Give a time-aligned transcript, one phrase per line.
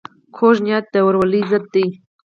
[0.35, 1.87] کوږه نیت د ورورولۍ ضد وي